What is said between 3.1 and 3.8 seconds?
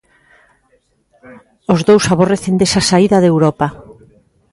de Europa.